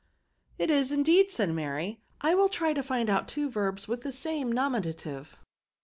[0.57, 4.11] It is indeed/' said Mary;" I will try to find out two verbs with the
[4.11, 5.37] same nomiua^ tive."